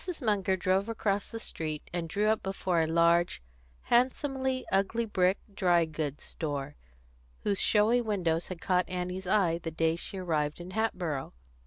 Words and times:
Munger 0.19 0.57
drove 0.57 0.89
across 0.89 1.29
the 1.29 1.37
street, 1.37 1.87
and 1.93 2.09
drew 2.09 2.25
up 2.25 2.41
before 2.41 2.79
a 2.79 2.87
large, 2.87 3.39
handsomely 3.81 4.65
ugly 4.71 5.05
brick 5.05 5.37
dry 5.53 5.85
goods 5.85 6.23
store, 6.23 6.75
whose 7.41 7.61
showy 7.61 8.01
windows 8.01 8.47
had 8.47 8.61
caught 8.61 8.89
Annie's 8.89 9.27
eye 9.27 9.59
the 9.59 9.69
day 9.69 9.95
she 9.95 10.17
arrived 10.17 10.59
in 10.59 10.71
Hatboro'. 10.71 11.33